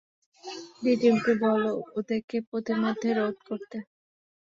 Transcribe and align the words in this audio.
ডি-টিমকে 0.81 1.33
বলো 1.43 1.69
ওদেরকে 1.97 2.37
পথিমধ্যে 2.49 3.09
রোধ 3.13 3.37
করতে। 3.47 3.77